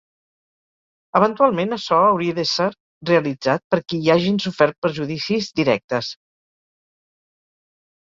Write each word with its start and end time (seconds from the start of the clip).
Eventualment 1.19 1.75
açò 1.77 1.99
hauria 2.05 2.35
d'ésser 2.39 2.67
realitzat 3.11 3.67
per 3.75 3.81
qui 3.87 4.03
hi 4.03 4.11
hagin 4.17 4.43
sofert 4.49 4.81
perjudicis 4.89 5.55
directes. 5.63 6.15